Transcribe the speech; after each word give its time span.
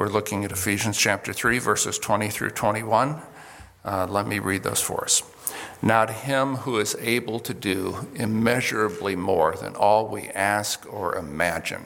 We're 0.00 0.08
looking 0.08 0.46
at 0.46 0.50
Ephesians 0.50 0.96
chapter 0.96 1.34
3, 1.34 1.58
verses 1.58 1.98
20 1.98 2.30
through 2.30 2.52
21. 2.52 3.20
Uh, 3.84 4.06
let 4.08 4.26
me 4.26 4.38
read 4.38 4.62
those 4.62 4.80
for 4.80 5.04
us. 5.04 5.22
Now, 5.82 6.06
to 6.06 6.12
him 6.14 6.54
who 6.54 6.78
is 6.78 6.96
able 7.00 7.38
to 7.40 7.52
do 7.52 8.08
immeasurably 8.14 9.14
more 9.14 9.54
than 9.56 9.76
all 9.76 10.08
we 10.08 10.22
ask 10.28 10.90
or 10.90 11.16
imagine, 11.16 11.84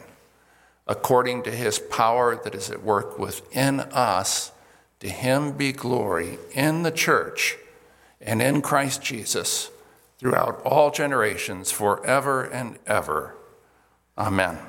according 0.87 1.42
to 1.42 1.50
his 1.50 1.80
power 1.80 2.37
that 2.37 2.54
is 2.54 2.71
at 2.71 2.85
work 2.85 3.19
within 3.19 3.80
us, 3.80 4.53
to 5.01 5.08
him 5.08 5.51
be 5.51 5.72
glory 5.72 6.38
in 6.53 6.85
the 6.85 6.92
church 6.92 7.56
and 8.21 8.40
in 8.40 8.62
Christ 8.62 9.03
Jesus 9.03 9.72
throughout 10.21 10.62
all 10.62 10.92
generations, 10.92 11.72
forever 11.72 12.44
and 12.44 12.78
ever. 12.87 13.35
Amen. 14.17 14.60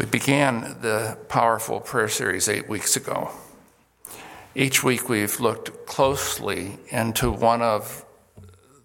We 0.00 0.06
began 0.06 0.78
the 0.80 1.18
powerful 1.28 1.78
prayer 1.78 2.08
series 2.08 2.48
eight 2.48 2.70
weeks 2.70 2.96
ago. 2.96 3.32
Each 4.54 4.82
week 4.82 5.10
we've 5.10 5.38
looked 5.40 5.84
closely 5.84 6.78
into 6.88 7.30
one 7.30 7.60
of 7.60 8.06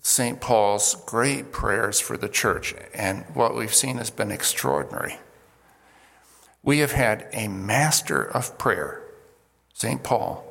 St. 0.01 0.41
Paul's 0.41 0.97
great 1.05 1.53
prayers 1.53 2.01
for 2.01 2.17
the 2.17 2.27
church, 2.27 2.75
and 2.93 3.23
what 3.33 3.55
we've 3.55 3.73
seen 3.73 3.95
has 3.95 4.09
been 4.09 4.29
extraordinary. 4.29 5.19
We 6.61 6.79
have 6.79 6.91
had 6.91 7.29
a 7.31 7.47
master 7.47 8.21
of 8.21 8.57
prayer, 8.57 9.01
St. 9.73 10.03
Paul, 10.03 10.45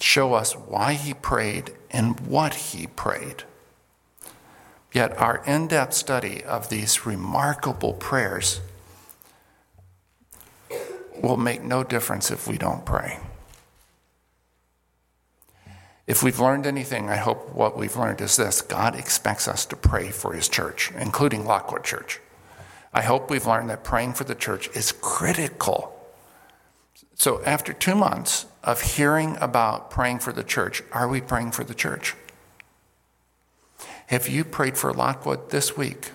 show 0.00 0.32
us 0.32 0.54
why 0.54 0.94
he 0.94 1.12
prayed 1.12 1.74
and 1.90 2.18
what 2.20 2.54
he 2.54 2.86
prayed. 2.86 3.42
Yet 4.94 5.14
our 5.18 5.44
in 5.44 5.68
depth 5.68 5.92
study 5.92 6.42
of 6.42 6.70
these 6.70 7.04
remarkable 7.04 7.92
prayers 7.92 8.62
will 11.22 11.36
make 11.36 11.62
no 11.62 11.82
difference 11.84 12.30
if 12.30 12.46
we 12.46 12.58
don't 12.58 12.84
pray. 12.84 13.18
If 16.06 16.22
we've 16.22 16.38
learned 16.38 16.66
anything, 16.66 17.10
I 17.10 17.16
hope 17.16 17.52
what 17.52 17.76
we've 17.76 17.96
learned 17.96 18.20
is 18.20 18.36
this 18.36 18.62
God 18.62 18.94
expects 18.94 19.48
us 19.48 19.66
to 19.66 19.76
pray 19.76 20.10
for 20.10 20.32
his 20.32 20.48
church, 20.48 20.92
including 20.96 21.44
Lockwood 21.44 21.82
Church. 21.82 22.20
I 22.94 23.02
hope 23.02 23.28
we've 23.28 23.46
learned 23.46 23.70
that 23.70 23.82
praying 23.82 24.14
for 24.14 24.24
the 24.24 24.34
church 24.34 24.68
is 24.74 24.92
critical. 24.92 25.92
So, 27.14 27.42
after 27.44 27.72
two 27.72 27.94
months 27.94 28.46
of 28.62 28.80
hearing 28.80 29.36
about 29.40 29.90
praying 29.90 30.20
for 30.20 30.32
the 30.32 30.44
church, 30.44 30.82
are 30.92 31.08
we 31.08 31.20
praying 31.20 31.52
for 31.52 31.64
the 31.64 31.74
church? 31.74 32.14
Have 34.06 34.28
you 34.28 34.44
prayed 34.44 34.78
for 34.78 34.92
Lockwood 34.92 35.50
this 35.50 35.76
week? 35.76 36.12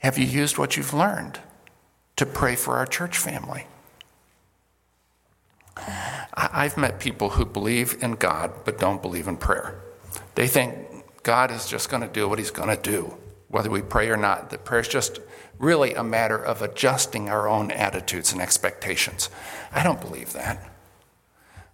Have 0.00 0.18
you 0.18 0.26
used 0.26 0.58
what 0.58 0.76
you've 0.76 0.94
learned 0.94 1.40
to 2.16 2.26
pray 2.26 2.56
for 2.56 2.76
our 2.76 2.86
church 2.86 3.18
family? 3.18 3.66
I've 6.34 6.76
met 6.76 7.00
people 7.00 7.30
who 7.30 7.44
believe 7.44 8.02
in 8.02 8.12
God 8.12 8.52
but 8.64 8.78
don't 8.78 9.02
believe 9.02 9.28
in 9.28 9.36
prayer. 9.36 9.80
They 10.34 10.48
think 10.48 10.76
God 11.22 11.50
is 11.50 11.66
just 11.66 11.88
going 11.88 12.02
to 12.02 12.08
do 12.08 12.28
what 12.28 12.38
he's 12.38 12.50
going 12.50 12.74
to 12.74 12.80
do, 12.80 13.16
whether 13.48 13.70
we 13.70 13.82
pray 13.82 14.08
or 14.10 14.16
not. 14.16 14.50
That 14.50 14.64
prayer 14.64 14.80
is 14.80 14.88
just 14.88 15.18
really 15.58 15.94
a 15.94 16.04
matter 16.04 16.36
of 16.36 16.62
adjusting 16.62 17.28
our 17.28 17.48
own 17.48 17.70
attitudes 17.70 18.32
and 18.32 18.40
expectations. 18.40 19.30
I 19.72 19.82
don't 19.82 20.00
believe 20.00 20.32
that. 20.34 20.70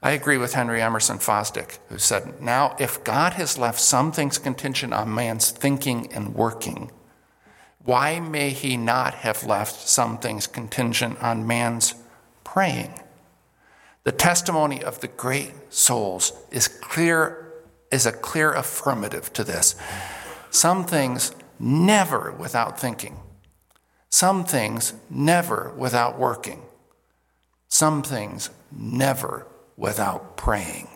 I 0.03 0.13
agree 0.13 0.39
with 0.39 0.55
Henry 0.55 0.83
Emerson 0.83 1.19
Fosdick, 1.19 1.79
who 1.89 1.99
said, 1.99 2.41
Now, 2.41 2.75
if 2.81 3.05
God 3.05 3.35
has 3.35 3.57
left 3.57 3.81
some 3.81 4.11
things 4.11 4.39
contingent 4.39 4.93
on 4.93 5.15
man's 5.15 5.51
thinking 5.51 6.13
and 6.13 6.35
working, 6.35 6.91
why 7.85 8.21
may 8.21 8.51
he 8.51 8.77
not 8.77 9.15
have 9.15 9.45
left 9.45 9.89
some 9.89 10.19
things 10.19 10.47
contingent 10.47 11.23
on 11.23 11.47
man's 11.47 11.95
praying? 12.45 13.01
The 14.05 14.13
testimony 14.13 14.83
of 14.83 15.01
the 15.01 15.09
great 15.09 15.53
souls 15.73 16.33
is 16.51 16.69
clear 16.69 17.39
is 17.91 18.07
a 18.07 18.13
clear 18.13 18.53
affirmative 18.53 19.33
to 19.35 19.45
this. 19.45 19.77
Some 20.51 20.85
things 20.85 21.33
never 21.59 22.33
without 22.33 22.81
thinking. 22.81 23.21
Some 24.09 24.45
things 24.45 24.95
never 25.11 25.73
without 25.77 26.19
working. 26.19 26.63
Some 27.69 28.03
things 28.03 28.51
never 28.71 29.47
without 29.77 30.37
praying. 30.37 30.89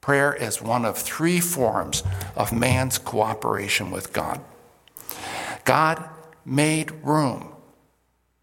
Prayer 0.00 0.34
is 0.34 0.60
one 0.60 0.84
of 0.84 0.98
three 0.98 1.38
forms 1.38 2.02
of 2.34 2.52
man's 2.52 2.98
cooperation 2.98 3.92
with 3.92 4.12
God. 4.12 4.40
God 5.64 6.08
made 6.44 6.90
room 7.02 7.52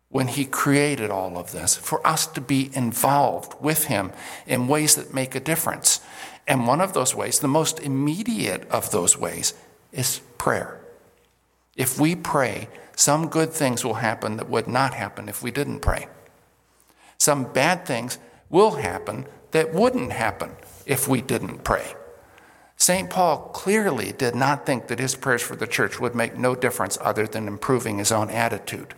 when 0.09 0.27
He 0.27 0.45
created 0.45 1.11
all 1.11 1.37
of 1.37 1.51
this 1.51 1.75
for 1.75 2.05
us 2.05 2.25
to 2.27 2.41
be 2.41 2.71
involved 2.73 3.55
with 3.61 3.85
Him 3.85 4.11
in 4.47 4.67
ways 4.67 4.95
that 4.95 5.13
make 5.13 5.35
a 5.35 5.39
difference. 5.39 6.01
And 6.47 6.65
one 6.65 6.81
of 6.81 6.93
those 6.93 7.13
ways, 7.13 7.39
the 7.39 7.47
most 7.47 7.79
immediate 7.79 8.67
of 8.69 8.91
those 8.91 9.17
ways, 9.17 9.53
is 9.91 10.21
prayer. 10.37 10.79
If 11.75 11.99
we 11.99 12.15
pray, 12.15 12.67
some 12.95 13.29
good 13.29 13.51
things 13.51 13.85
will 13.85 13.95
happen 13.95 14.37
that 14.37 14.49
would 14.49 14.67
not 14.67 14.93
happen 14.93 15.29
if 15.29 15.43
we 15.43 15.51
didn't 15.51 15.79
pray. 15.79 16.07
Some 17.17 17.51
bad 17.53 17.85
things 17.85 18.17
will 18.49 18.71
happen 18.71 19.25
that 19.51 19.73
wouldn't 19.73 20.11
happen 20.11 20.55
if 20.85 21.07
we 21.07 21.21
didn't 21.21 21.63
pray. 21.63 21.93
St. 22.79 23.09
Paul 23.09 23.49
clearly 23.53 24.13
did 24.13 24.35
not 24.35 24.65
think 24.65 24.87
that 24.87 24.99
his 24.99 25.15
prayers 25.15 25.41
for 25.41 25.57
the 25.57 25.67
church 25.67 25.99
would 25.99 26.15
make 26.15 26.37
no 26.37 26.55
difference 26.55 26.97
other 27.01 27.27
than 27.27 27.47
improving 27.47 27.97
his 27.97 28.11
own 28.11 28.29
attitude. 28.29 28.95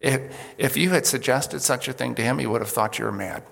If, 0.00 0.34
if 0.56 0.76
you 0.76 0.90
had 0.90 1.06
suggested 1.06 1.60
such 1.60 1.86
a 1.86 1.92
thing 1.92 2.14
to 2.14 2.22
him, 2.22 2.38
he 2.38 2.46
would 2.46 2.62
have 2.62 2.70
thought 2.70 2.98
you 2.98 3.04
were 3.04 3.12
mad. 3.12 3.42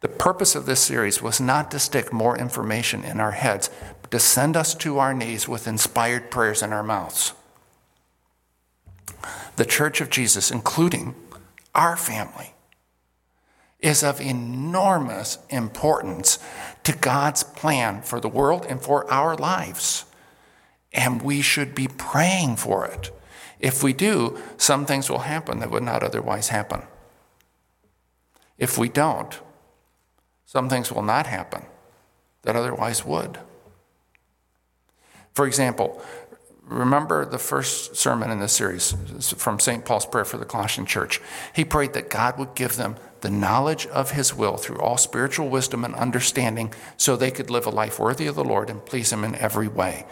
The 0.00 0.08
purpose 0.08 0.54
of 0.54 0.66
this 0.66 0.80
series 0.80 1.22
was 1.22 1.40
not 1.40 1.70
to 1.70 1.78
stick 1.78 2.12
more 2.12 2.36
information 2.36 3.04
in 3.04 3.20
our 3.20 3.30
heads, 3.30 3.70
but 4.02 4.10
to 4.10 4.18
send 4.18 4.56
us 4.56 4.74
to 4.74 4.98
our 4.98 5.14
knees 5.14 5.48
with 5.48 5.68
inspired 5.68 6.30
prayers 6.30 6.62
in 6.62 6.72
our 6.72 6.82
mouths. 6.82 7.32
The 9.56 9.64
Church 9.64 10.00
of 10.00 10.10
Jesus, 10.10 10.50
including 10.50 11.14
our 11.74 11.96
family, 11.96 12.53
is 13.84 14.02
of 14.02 14.18
enormous 14.18 15.36
importance 15.50 16.38
to 16.84 16.96
God's 16.96 17.42
plan 17.42 18.00
for 18.00 18.18
the 18.18 18.30
world 18.30 18.64
and 18.66 18.80
for 18.80 19.08
our 19.12 19.36
lives. 19.36 20.06
And 20.94 21.20
we 21.20 21.42
should 21.42 21.74
be 21.74 21.88
praying 21.88 22.56
for 22.56 22.86
it. 22.86 23.10
If 23.60 23.82
we 23.82 23.92
do, 23.92 24.38
some 24.56 24.86
things 24.86 25.10
will 25.10 25.20
happen 25.20 25.60
that 25.60 25.70
would 25.70 25.82
not 25.82 26.02
otherwise 26.02 26.48
happen. 26.48 26.82
If 28.56 28.78
we 28.78 28.88
don't, 28.88 29.38
some 30.46 30.70
things 30.70 30.90
will 30.90 31.02
not 31.02 31.26
happen 31.26 31.66
that 32.42 32.56
otherwise 32.56 33.04
would. 33.04 33.38
For 35.34 35.46
example, 35.46 36.02
Remember 36.66 37.26
the 37.26 37.38
first 37.38 37.96
sermon 37.96 38.30
in 38.30 38.40
this 38.40 38.54
series 38.54 38.94
from 39.36 39.60
St. 39.60 39.84
Paul's 39.84 40.06
prayer 40.06 40.24
for 40.24 40.38
the 40.38 40.46
Colossian 40.46 40.86
church. 40.86 41.20
He 41.54 41.64
prayed 41.64 41.92
that 41.92 42.08
God 42.08 42.38
would 42.38 42.54
give 42.54 42.76
them 42.76 42.96
the 43.20 43.30
knowledge 43.30 43.86
of 43.86 44.12
his 44.12 44.34
will 44.34 44.56
through 44.56 44.80
all 44.80 44.96
spiritual 44.96 45.48
wisdom 45.48 45.84
and 45.84 45.94
understanding 45.94 46.72
so 46.96 47.16
they 47.16 47.30
could 47.30 47.50
live 47.50 47.66
a 47.66 47.70
life 47.70 47.98
worthy 47.98 48.26
of 48.26 48.34
the 48.34 48.44
Lord 48.44 48.70
and 48.70 48.84
please 48.84 49.12
him 49.12 49.24
in 49.24 49.34
every 49.34 49.68
way. 49.68 50.06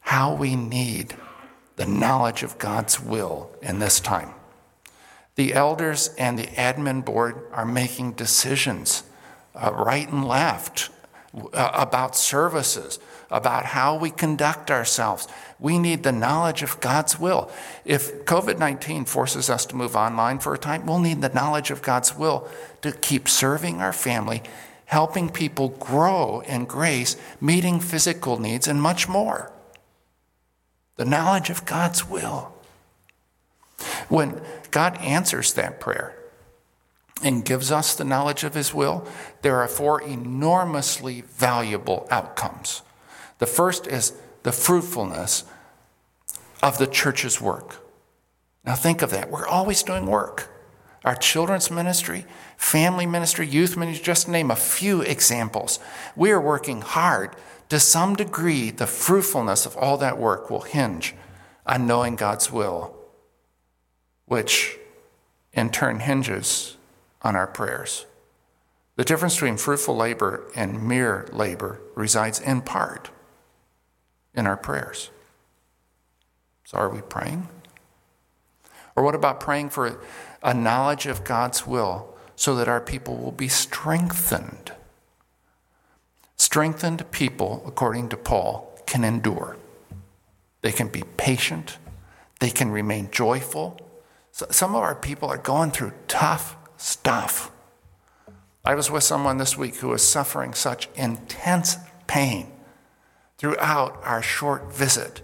How 0.00 0.34
we 0.34 0.56
need 0.56 1.16
the 1.76 1.86
knowledge 1.86 2.42
of 2.42 2.58
God's 2.58 3.00
will 3.00 3.50
in 3.60 3.78
this 3.78 4.00
time. 4.00 4.30
The 5.36 5.52
elders 5.52 6.14
and 6.16 6.38
the 6.38 6.46
admin 6.46 7.04
board 7.04 7.36
are 7.52 7.64
making 7.66 8.12
decisions 8.12 9.02
uh, 9.54 9.72
right 9.72 10.08
and 10.08 10.26
left 10.26 10.90
uh, 11.52 11.70
about 11.74 12.16
services, 12.16 12.98
about 13.34 13.64
how 13.64 13.96
we 13.96 14.10
conduct 14.10 14.70
ourselves. 14.70 15.26
We 15.58 15.76
need 15.76 16.04
the 16.04 16.12
knowledge 16.12 16.62
of 16.62 16.80
God's 16.80 17.18
will. 17.18 17.50
If 17.84 18.24
COVID 18.24 18.58
19 18.58 19.06
forces 19.06 19.50
us 19.50 19.66
to 19.66 19.76
move 19.76 19.96
online 19.96 20.38
for 20.38 20.54
a 20.54 20.58
time, 20.58 20.86
we'll 20.86 21.00
need 21.00 21.20
the 21.20 21.28
knowledge 21.30 21.72
of 21.72 21.82
God's 21.82 22.16
will 22.16 22.48
to 22.82 22.92
keep 22.92 23.28
serving 23.28 23.80
our 23.80 23.92
family, 23.92 24.40
helping 24.86 25.28
people 25.28 25.70
grow 25.70 26.40
in 26.46 26.64
grace, 26.64 27.16
meeting 27.40 27.80
physical 27.80 28.38
needs, 28.38 28.68
and 28.68 28.80
much 28.80 29.08
more. 29.08 29.50
The 30.94 31.04
knowledge 31.04 31.50
of 31.50 31.66
God's 31.66 32.08
will. 32.08 32.54
When 34.08 34.40
God 34.70 34.96
answers 34.98 35.54
that 35.54 35.80
prayer, 35.80 36.16
and 37.22 37.44
gives 37.44 37.72
us 37.72 37.94
the 37.94 38.04
knowledge 38.04 38.44
of 38.44 38.54
his 38.54 38.72
will, 38.74 39.08
there 39.42 39.56
are 39.56 39.68
four 39.68 40.00
enormously 40.02 41.22
valuable 41.22 42.06
outcomes. 42.10 42.82
The 43.38 43.46
first 43.46 43.86
is 43.86 44.12
the 44.42 44.52
fruitfulness 44.52 45.44
of 46.62 46.78
the 46.78 46.86
church's 46.86 47.40
work. 47.40 47.76
Now, 48.64 48.74
think 48.74 49.02
of 49.02 49.10
that. 49.10 49.30
We're 49.30 49.46
always 49.46 49.82
doing 49.82 50.06
work. 50.06 50.50
Our 51.04 51.14
children's 51.14 51.70
ministry, 51.70 52.24
family 52.56 53.04
ministry, 53.04 53.46
youth 53.46 53.76
ministry, 53.76 54.02
just 54.02 54.26
name 54.26 54.50
a 54.50 54.56
few 54.56 55.02
examples. 55.02 55.78
We 56.16 56.30
are 56.30 56.40
working 56.40 56.80
hard 56.80 57.36
to 57.68 57.80
some 57.80 58.14
degree, 58.14 58.70
the 58.70 58.86
fruitfulness 58.86 59.66
of 59.66 59.76
all 59.76 59.98
that 59.98 60.18
work 60.18 60.50
will 60.50 60.62
hinge 60.62 61.14
on 61.66 61.86
knowing 61.86 62.16
God's 62.16 62.50
will, 62.52 62.94
which 64.26 64.78
in 65.52 65.70
turn 65.70 66.00
hinges 66.00 66.76
on 67.22 67.36
our 67.36 67.46
prayers. 67.46 68.06
The 68.96 69.04
difference 69.04 69.34
between 69.34 69.56
fruitful 69.56 69.96
labor 69.96 70.44
and 70.54 70.86
mere 70.86 71.28
labor 71.32 71.80
resides 71.94 72.40
in 72.40 72.62
part 72.62 73.10
in 74.34 74.46
our 74.46 74.56
prayers. 74.56 75.10
So, 76.64 76.78
are 76.78 76.88
we 76.88 77.00
praying? 77.02 77.48
Or 78.96 79.02
what 79.02 79.14
about 79.14 79.40
praying 79.40 79.70
for 79.70 80.00
a 80.42 80.54
knowledge 80.54 81.06
of 81.06 81.24
God's 81.24 81.66
will 81.66 82.14
so 82.36 82.54
that 82.56 82.68
our 82.68 82.80
people 82.80 83.16
will 83.16 83.32
be 83.32 83.48
strengthened? 83.48 84.72
Strengthened 86.36 87.10
people, 87.10 87.62
according 87.66 88.08
to 88.10 88.16
Paul, 88.16 88.70
can 88.86 89.04
endure. 89.04 89.56
They 90.62 90.72
can 90.72 90.88
be 90.88 91.02
patient. 91.16 91.78
They 92.40 92.50
can 92.50 92.70
remain 92.70 93.10
joyful. 93.10 93.78
So 94.32 94.46
some 94.50 94.74
of 94.74 94.82
our 94.82 94.94
people 94.94 95.28
are 95.28 95.38
going 95.38 95.70
through 95.70 95.92
tough 96.08 96.56
stuff. 96.76 97.50
I 98.64 98.74
was 98.74 98.90
with 98.90 99.02
someone 99.02 99.38
this 99.38 99.58
week 99.58 99.76
who 99.76 99.88
was 99.88 100.06
suffering 100.06 100.54
such 100.54 100.88
intense 100.96 101.76
pain 102.06 102.53
throughout 103.38 104.00
our 104.04 104.22
short 104.22 104.72
visit. 104.72 105.22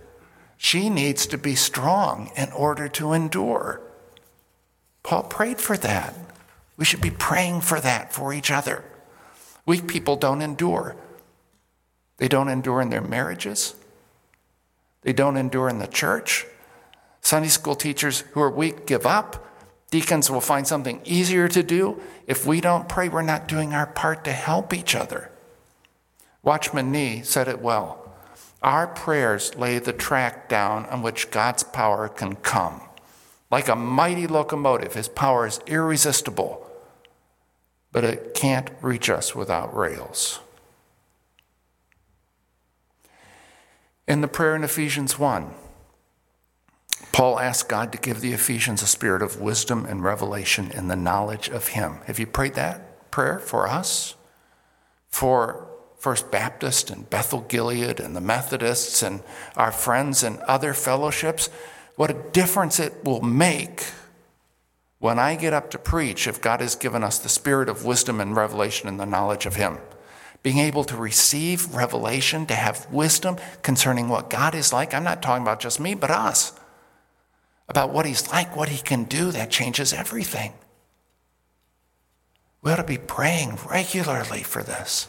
She 0.57 0.91
needs 0.91 1.27
to 1.27 1.39
be 1.39 1.55
strong 1.55 2.31
in 2.37 2.53
order 2.53 2.89
to 2.89 3.12
endure. 3.12 3.81
Paul 5.03 5.23
prayed 5.25 5.61
for 5.61 5.77
that. 5.79 6.15
We 6.77 6.85
should 6.85 7.01
be 7.01 7.11
praying 7.11 7.62
for 7.62 7.81
that 7.81 8.12
for 8.12 8.33
each 8.33 8.51
other. 8.51 8.85
Weak 9.67 9.87
people 9.87 10.17
don't 10.17 10.43
endure. 10.43 10.97
They 12.19 12.29
don't 12.29 12.49
endure 12.49 12.81
in 12.81 12.91
their 12.91 13.01
marriages. 13.01 13.75
They 15.03 15.13
don't 15.13 15.37
endure 15.37 15.69
in 15.69 15.79
the 15.79 15.87
church. 15.87 16.47
Sunday 17.23 17.49
school 17.49 17.75
teachers 17.75 18.21
who 18.33 18.41
are 18.41 18.51
weak 18.51 18.87
give 18.87 19.06
up. 19.06 19.47
Deacons 19.91 20.31
will 20.31 20.41
find 20.41 20.67
something 20.67 21.01
easier 21.05 21.49
to 21.49 21.63
do. 21.63 22.01
If 22.27 22.47
we 22.47 22.61
don't 22.61 22.89
pray, 22.89 23.09
we're 23.09 23.23
not 23.23 23.49
doing 23.49 23.73
our 23.73 23.87
part 23.87 24.25
to 24.25 24.33
help 24.33 24.73
each 24.73 24.95
other. 24.95 25.31
Watchman 26.43 26.93
Nee 26.93 27.23
said 27.23 27.49
it 27.49 27.61
well. 27.61 28.00
Our 28.62 28.87
prayers 28.87 29.55
lay 29.57 29.79
the 29.79 29.93
track 29.93 30.49
down 30.49 30.87
on 30.87 31.03
which 31.03 31.31
God's 31.31 31.62
power 31.62 32.09
can 32.09 32.37
come. 32.37 32.83
Like 33.51 33.69
a 33.69 33.77
mighty 33.77 34.27
locomotive, 34.27 34.95
his 34.95 35.09
power 35.09 35.47
is 35.47 35.61
irresistible, 35.67 36.67
but 37.91 38.05
it 38.05 38.35
can't 38.35 38.71
reach 38.81 39.09
us 39.09 39.35
without 39.35 39.75
rails. 39.75 40.41
In 44.07 44.21
the 44.21 44.29
prayer 44.29 44.55
in 44.55 44.65
Ephesians 44.65 45.19
1, 45.19 45.55
Paul 47.13 47.39
asked 47.39 47.69
God 47.69 47.93
to 47.93 47.99
give 47.99 48.21
the 48.21 48.33
Ephesians 48.33 48.83
a 48.83 48.87
spirit 48.87 49.23
of 49.23 49.41
wisdom 49.41 49.85
and 49.87 50.05
revelation 50.05 50.71
in 50.71 50.89
the 50.89 50.97
knowledge 50.97 51.49
of 51.49 51.69
Him. 51.69 52.01
Have 52.06 52.19
you 52.19 52.27
prayed 52.27 52.55
that 52.55 53.11
prayer 53.11 53.39
for 53.39 53.69
us? 53.69 54.15
For 55.09 55.69
First 56.00 56.31
Baptist 56.31 56.88
and 56.88 57.08
Bethel 57.11 57.43
Gilead 57.43 58.00
and 58.00 58.17
the 58.17 58.23
Methodists 58.23 59.02
and 59.02 59.23
our 59.55 59.70
friends 59.70 60.23
and 60.23 60.38
other 60.41 60.73
fellowships, 60.73 61.50
what 61.94 62.11
a 62.11 62.31
difference 62.32 62.81
it 62.81 63.05
will 63.05 63.20
make 63.20 63.85
when 64.99 65.19
I 65.19 65.37
get 65.37 65.52
up 65.52 65.70
to 65.73 65.79
preach 65.79 66.26
if 66.26 66.41
God 66.41 66.62
has 66.62 66.75
given 66.75 67.05
us 67.05 67.19
the 67.19 67.29
spirit 67.29 67.69
of 67.69 67.85
wisdom 67.85 68.19
and 68.19 68.35
revelation 68.35 68.88
and 68.88 68.99
the 68.99 69.05
knowledge 69.05 69.44
of 69.44 69.56
Him. 69.56 69.76
Being 70.43 70.58
able 70.58 70.85
to 70.85 70.97
receive 70.97 71.75
revelation, 71.75 72.46
to 72.46 72.55
have 72.55 72.91
wisdom 72.91 73.37
concerning 73.61 74.08
what 74.08 74.31
God 74.31 74.55
is 74.55 74.73
like. 74.73 74.94
I'm 74.94 75.05
not 75.05 75.20
talking 75.20 75.43
about 75.43 75.61
just 75.61 75.81
me, 75.81 75.94
but 75.94 76.11
us. 76.11 76.58
About 77.69 77.93
what 77.93 78.06
He's 78.06 78.26
like, 78.32 78.56
what 78.56 78.70
He 78.70 78.79
can 78.79 79.05
do, 79.05 79.31
that 79.32 79.50
changes 79.50 79.93
everything. 79.93 80.55
We 82.62 82.73
ought 82.73 82.76
to 82.76 82.85
be 82.85 82.96
praying 82.96 83.58
regularly 83.69 84.43
for 84.43 84.62
this. 84.62 85.08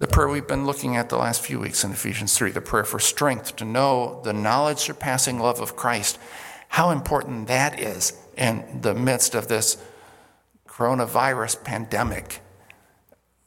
The 0.00 0.06
prayer 0.06 0.28
we've 0.28 0.46
been 0.46 0.64
looking 0.64 0.96
at 0.96 1.10
the 1.10 1.18
last 1.18 1.42
few 1.42 1.60
weeks 1.60 1.84
in 1.84 1.90
Ephesians 1.90 2.34
3, 2.34 2.52
the 2.52 2.62
prayer 2.62 2.84
for 2.84 2.98
strength 2.98 3.54
to 3.56 3.66
know 3.66 4.22
the 4.24 4.32
knowledge 4.32 4.78
surpassing 4.78 5.38
love 5.38 5.60
of 5.60 5.76
Christ, 5.76 6.18
how 6.68 6.88
important 6.88 7.48
that 7.48 7.78
is 7.78 8.14
in 8.34 8.80
the 8.80 8.94
midst 8.94 9.34
of 9.34 9.48
this 9.48 9.76
coronavirus 10.66 11.62
pandemic. 11.64 12.40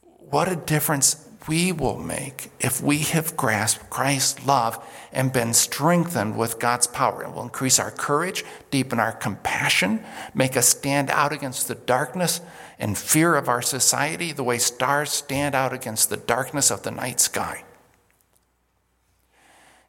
What 0.02 0.46
a 0.46 0.54
difference 0.54 1.23
we 1.46 1.72
will 1.72 1.98
make 1.98 2.50
if 2.60 2.80
we 2.80 2.98
have 2.98 3.36
grasped 3.36 3.90
Christ's 3.90 4.46
love 4.46 4.82
and 5.12 5.32
been 5.32 5.52
strengthened 5.52 6.36
with 6.36 6.58
God's 6.58 6.86
power. 6.86 7.22
It 7.22 7.32
will 7.32 7.42
increase 7.42 7.78
our 7.78 7.90
courage, 7.90 8.44
deepen 8.70 8.98
our 8.98 9.12
compassion, 9.12 10.04
make 10.32 10.56
us 10.56 10.68
stand 10.68 11.10
out 11.10 11.32
against 11.32 11.68
the 11.68 11.74
darkness 11.74 12.40
and 12.78 12.96
fear 12.96 13.34
of 13.34 13.48
our 13.48 13.62
society 13.62 14.32
the 14.32 14.44
way 14.44 14.58
stars 14.58 15.10
stand 15.10 15.54
out 15.54 15.72
against 15.72 16.10
the 16.10 16.16
darkness 16.16 16.70
of 16.70 16.82
the 16.82 16.90
night 16.90 17.20
sky. 17.20 17.64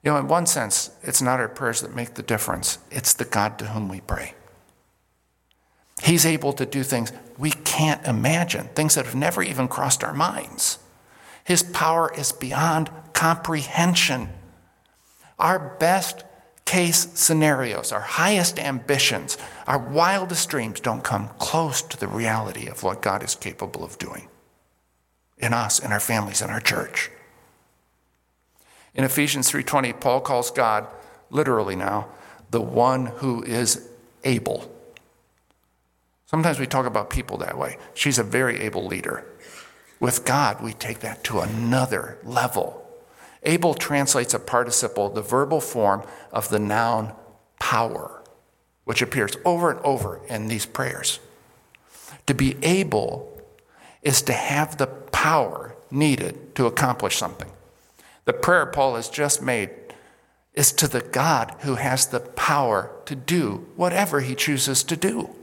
You 0.03 0.11
know, 0.11 0.17
in 0.17 0.27
one 0.27 0.45
sense, 0.45 0.91
it's 1.01 1.21
not 1.21 1.39
our 1.39 1.49
prayers 1.49 1.81
that 1.81 1.95
make 1.95 2.13
the 2.13 2.21
difference, 2.21 2.77
it's 2.91 3.13
the 3.13 3.25
God 3.25 3.57
to 3.59 3.67
whom 3.67 3.89
we 3.89 4.01
pray. 4.01 4.35
He's 6.03 6.25
able 6.25 6.53
to 6.53 6.65
do 6.65 6.83
things 6.83 7.11
we 7.37 7.51
can't 7.51 8.05
imagine, 8.05 8.67
things 8.75 8.95
that 8.95 9.05
have 9.05 9.15
never 9.15 9.41
even 9.41 9.67
crossed 9.67 10.03
our 10.03 10.13
minds. 10.13 10.77
His 11.45 11.63
power 11.63 12.11
is 12.13 12.31
beyond 12.31 12.89
comprehension. 13.13 14.29
Our 15.39 15.77
best 15.79 16.25
case 16.65 17.07
scenarios, 17.13 17.91
our 17.91 18.01
highest 18.01 18.59
ambitions, 18.59 19.37
our 19.67 19.77
wildest 19.77 20.49
dreams 20.49 20.79
don't 20.79 21.03
come 21.03 21.29
close 21.37 21.83
to 21.83 21.97
the 21.97 22.07
reality 22.07 22.67
of 22.67 22.81
what 22.81 23.03
God 23.03 23.23
is 23.23 23.35
capable 23.35 23.83
of 23.83 23.99
doing 23.99 24.27
in 25.37 25.53
us, 25.53 25.79
in 25.79 25.91
our 25.91 25.99
families, 25.99 26.41
in 26.41 26.49
our 26.49 26.59
church. 26.59 27.11
In 28.95 29.03
Ephesians 29.03 29.51
3:20, 29.51 29.93
Paul 29.93 30.21
calls 30.21 30.49
God 30.49 30.87
literally 31.29 31.75
now 31.75 32.07
the 32.49 32.61
one 32.61 33.07
who 33.07 33.43
is 33.43 33.87
able. 34.23 34.71
Sometimes 36.25 36.59
we 36.59 36.65
talk 36.65 36.87
about 36.87 37.11
people 37.11 37.37
that 37.37 37.57
way. 37.57 37.77
She's 37.93 38.17
a 38.17 38.23
very 38.23 38.61
able 38.61 38.87
leader. 38.87 39.25
With 39.99 40.25
God, 40.25 40.61
we 40.61 40.73
take 40.73 40.99
that 40.99 41.23
to 41.25 41.39
another 41.39 42.17
level. 42.23 42.81
Able 43.43 43.73
translates 43.73 44.33
a 44.33 44.39
participle, 44.39 45.09
the 45.09 45.21
verbal 45.21 45.61
form 45.61 46.03
of 46.31 46.49
the 46.49 46.59
noun 46.59 47.13
power, 47.59 48.23
which 48.83 49.01
appears 49.01 49.37
over 49.45 49.71
and 49.71 49.79
over 49.81 50.21
in 50.27 50.47
these 50.47 50.65
prayers. 50.65 51.19
To 52.27 52.33
be 52.33 52.57
able 52.63 53.31
is 54.01 54.21
to 54.23 54.33
have 54.33 54.77
the 54.77 54.87
power 54.87 55.75
needed 55.91 56.55
to 56.55 56.65
accomplish 56.65 57.17
something. 57.17 57.49
The 58.25 58.33
prayer 58.33 58.65
Paul 58.65 58.95
has 58.95 59.09
just 59.09 59.41
made 59.41 59.69
is 60.53 60.71
to 60.73 60.87
the 60.87 61.01
God 61.01 61.55
who 61.59 61.75
has 61.75 62.07
the 62.07 62.19
power 62.19 62.91
to 63.05 63.15
do 63.15 63.67
whatever 63.75 64.21
he 64.21 64.35
chooses 64.35 64.83
to 64.83 64.95
do. 64.95 65.34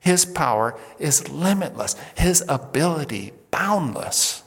His 0.00 0.24
power 0.24 0.78
is 0.98 1.28
limitless, 1.28 1.96
His 2.16 2.44
ability 2.48 3.32
boundless. 3.50 4.42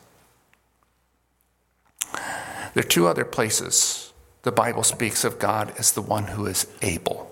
There 2.74 2.84
are 2.84 2.88
two 2.88 3.08
other 3.08 3.26
places 3.26 4.14
the 4.44 4.52
Bible 4.52 4.84
speaks 4.84 5.24
of 5.24 5.40
God 5.40 5.74
as 5.78 5.92
the 5.92 6.02
one 6.02 6.28
who 6.28 6.46
is 6.46 6.68
able 6.82 7.32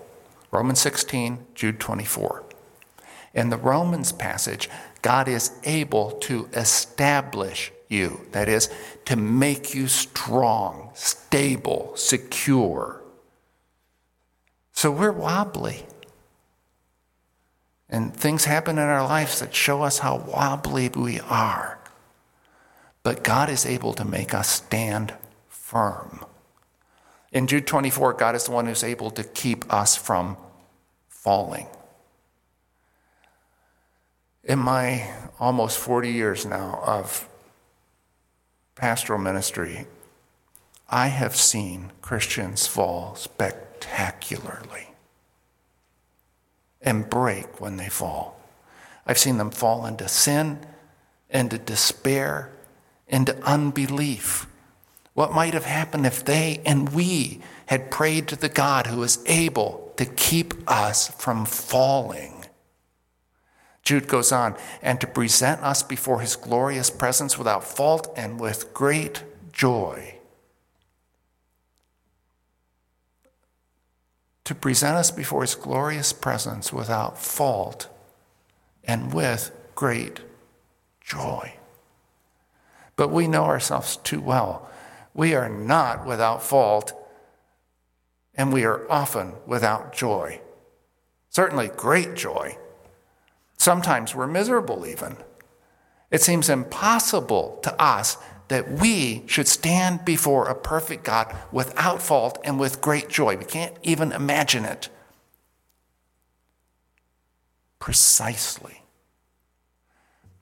Romans 0.50 0.80
16, 0.80 1.46
Jude 1.54 1.78
24. 1.78 2.42
In 3.34 3.50
the 3.50 3.56
Romans 3.56 4.10
passage, 4.10 4.68
God 5.00 5.28
is 5.28 5.52
able 5.64 6.10
to 6.22 6.48
establish 6.52 7.72
you, 7.88 8.26
that 8.32 8.48
is, 8.48 8.68
to 9.04 9.14
make 9.14 9.74
you 9.74 9.86
strong, 9.86 10.90
stable, 10.94 11.92
secure. 11.94 13.00
So 14.72 14.90
we're 14.90 15.12
wobbly. 15.12 15.86
And 17.90 18.14
things 18.14 18.44
happen 18.44 18.78
in 18.78 18.84
our 18.84 19.04
lives 19.04 19.40
that 19.40 19.54
show 19.54 19.82
us 19.82 19.98
how 19.98 20.18
wobbly 20.18 20.88
we 20.88 21.18
are. 21.20 21.78
But 23.02 23.24
God 23.24 23.50
is 23.50 23.66
able 23.66 23.92
to 23.94 24.04
make 24.04 24.32
us 24.32 24.48
stand 24.48 25.12
firm. 25.48 26.24
In 27.32 27.48
Jude 27.48 27.66
24, 27.66 28.12
God 28.14 28.36
is 28.36 28.44
the 28.44 28.52
one 28.52 28.66
who's 28.66 28.84
able 28.84 29.10
to 29.10 29.24
keep 29.24 29.72
us 29.72 29.96
from 29.96 30.36
falling. 31.08 31.66
In 34.44 34.60
my 34.60 35.12
almost 35.40 35.78
40 35.78 36.10
years 36.10 36.46
now 36.46 36.80
of 36.86 37.28
pastoral 38.76 39.18
ministry, 39.18 39.86
I 40.88 41.08
have 41.08 41.34
seen 41.34 41.90
Christians 42.02 42.66
fall 42.66 43.14
spectacularly 43.16 44.89
and 46.82 47.10
break 47.10 47.60
when 47.60 47.76
they 47.76 47.88
fall. 47.88 48.40
I've 49.06 49.18
seen 49.18 49.38
them 49.38 49.50
fall 49.50 49.86
into 49.86 50.08
sin, 50.08 50.60
into 51.28 51.58
despair, 51.58 52.52
into 53.08 53.36
unbelief. 53.44 54.46
What 55.14 55.32
might 55.32 55.54
have 55.54 55.64
happened 55.64 56.06
if 56.06 56.24
they 56.24 56.60
and 56.64 56.90
we 56.90 57.40
had 57.66 57.90
prayed 57.90 58.28
to 58.28 58.36
the 58.36 58.48
God 58.48 58.86
who 58.86 59.02
is 59.02 59.22
able 59.26 59.92
to 59.96 60.04
keep 60.04 60.54
us 60.70 61.08
from 61.20 61.44
falling? 61.44 62.44
Jude 63.82 64.06
goes 64.06 64.30
on, 64.30 64.54
and 64.82 65.00
to 65.00 65.06
present 65.06 65.62
us 65.62 65.82
before 65.82 66.20
his 66.20 66.36
glorious 66.36 66.90
presence 66.90 67.36
without 67.36 67.64
fault 67.64 68.12
and 68.16 68.38
with 68.38 68.72
great 68.72 69.24
joy. 69.52 70.19
To 74.50 74.54
present 74.56 74.96
us 74.96 75.12
before 75.12 75.42
his 75.42 75.54
glorious 75.54 76.12
presence 76.12 76.72
without 76.72 77.16
fault 77.16 77.86
and 78.82 79.14
with 79.14 79.52
great 79.76 80.18
joy. 81.00 81.54
But 82.96 83.12
we 83.12 83.28
know 83.28 83.44
ourselves 83.44 83.98
too 83.98 84.20
well. 84.20 84.68
We 85.14 85.36
are 85.36 85.48
not 85.48 86.04
without 86.04 86.42
fault, 86.42 86.92
and 88.34 88.52
we 88.52 88.64
are 88.64 88.90
often 88.90 89.34
without 89.46 89.92
joy. 89.92 90.40
Certainly, 91.28 91.68
great 91.76 92.16
joy. 92.16 92.58
Sometimes 93.56 94.16
we're 94.16 94.26
miserable, 94.26 94.84
even. 94.84 95.16
It 96.10 96.22
seems 96.22 96.50
impossible 96.50 97.60
to 97.62 97.80
us 97.80 98.16
that 98.50 98.68
we 98.68 99.22
should 99.26 99.46
stand 99.46 100.04
before 100.04 100.48
a 100.48 100.56
perfect 100.56 101.04
God 101.04 101.32
without 101.52 102.02
fault 102.02 102.36
and 102.42 102.58
with 102.58 102.80
great 102.80 103.08
joy. 103.08 103.36
We 103.36 103.44
can't 103.44 103.76
even 103.84 104.10
imagine 104.10 104.64
it. 104.64 104.88
Precisely. 107.78 108.82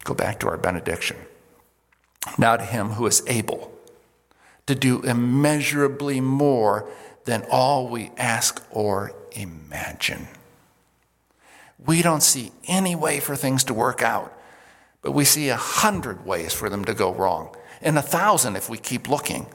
Go 0.04 0.14
back 0.14 0.40
to 0.40 0.48
our 0.48 0.56
benediction. 0.56 1.18
Now 2.38 2.56
to 2.56 2.64
him 2.64 2.92
who 2.92 3.06
is 3.06 3.22
able 3.26 3.70
to 4.64 4.74
do 4.74 5.02
immeasurably 5.02 6.22
more 6.22 6.88
than 7.26 7.44
all 7.50 7.88
we 7.88 8.10
ask 8.16 8.66
or 8.70 9.12
imagine. 9.32 10.28
We 11.84 12.00
don't 12.00 12.22
see 12.22 12.52
any 12.66 12.96
way 12.96 13.20
for 13.20 13.36
things 13.36 13.64
to 13.64 13.74
work 13.74 14.00
out, 14.00 14.32
but 15.02 15.12
we 15.12 15.26
see 15.26 15.50
a 15.50 15.56
hundred 15.56 16.24
ways 16.24 16.54
for 16.54 16.70
them 16.70 16.86
to 16.86 16.94
go 16.94 17.12
wrong, 17.12 17.54
and 17.80 17.98
a 17.98 18.02
thousand 18.02 18.56
if 18.56 18.68
we 18.68 18.78
keep 18.78 19.08
looking. 19.08 19.46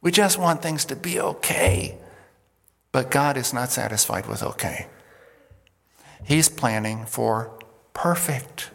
We 0.00 0.10
just 0.10 0.38
want 0.38 0.62
things 0.62 0.84
to 0.86 0.96
be 0.96 1.20
okay. 1.20 1.98
But 2.92 3.10
God 3.10 3.36
is 3.36 3.52
not 3.52 3.70
satisfied 3.70 4.26
with 4.26 4.42
okay. 4.42 4.86
He's 6.24 6.48
planning 6.48 7.06
for 7.06 7.50
perfect, 7.92 8.70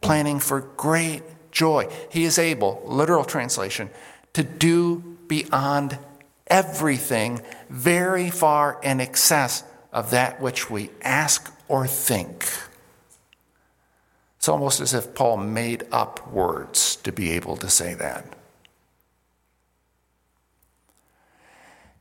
planning 0.00 0.38
for 0.40 0.60
great 0.60 1.22
joy. 1.50 1.88
He 2.10 2.24
is 2.24 2.38
able, 2.38 2.82
literal 2.84 3.24
translation, 3.24 3.90
to 4.34 4.42
do 4.42 5.16
beyond 5.26 5.98
everything, 6.46 7.40
very 7.68 8.30
far 8.30 8.78
in 8.82 9.00
excess 9.00 9.64
of 9.92 10.10
that 10.10 10.40
which 10.40 10.70
we 10.70 10.90
ask 11.02 11.52
or 11.68 11.86
think. 11.86 12.46
It's 14.46 14.48
almost 14.48 14.80
as 14.80 14.94
if 14.94 15.12
Paul 15.12 15.38
made 15.38 15.82
up 15.90 16.32
words 16.32 16.94
to 17.02 17.10
be 17.10 17.32
able 17.32 17.56
to 17.56 17.68
say 17.68 17.94
that. 17.94 18.36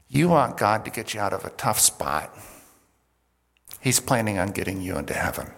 You 0.10 0.30
want 0.30 0.56
God 0.56 0.86
to 0.86 0.92
get 0.92 1.16
you 1.16 1.20
out 1.20 1.34
of 1.34 1.44
a 1.44 1.50
tough 1.50 1.80
spot. 1.80 2.38
He's 3.82 4.00
planning 4.00 4.38
on 4.38 4.52
getting 4.52 4.80
you 4.80 4.96
into 4.96 5.16
heaven. 5.16 5.54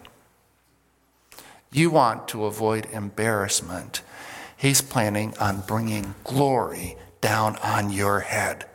You 1.73 1.89
want 1.89 2.29
to 2.29 2.45
avoid 2.45 2.85
embarrassment. 2.85 4.01
He's 4.55 4.79
planning 4.79 5.35
on 5.41 5.65
bringing 5.67 6.15
glory 6.23 6.95
down 7.19 7.57
on 7.57 7.91
your 7.91 8.21
head. 8.21 8.65